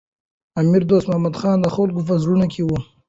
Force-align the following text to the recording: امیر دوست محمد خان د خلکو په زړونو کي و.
امیر 0.59 0.83
دوست 0.89 1.05
محمد 1.09 1.35
خان 1.39 1.57
د 1.61 1.67
خلکو 1.75 1.99
په 2.07 2.13
زړونو 2.23 2.45
کي 2.53 2.61
و. 2.65 2.69